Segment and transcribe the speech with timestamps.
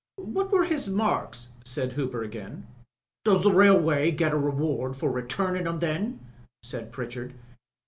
[0.15, 2.65] What were his marks?" said Hooper again.
[3.23, 6.19] Does the Railway get a reward for retumin' 'em, then?"
[6.63, 7.35] said Pritchard.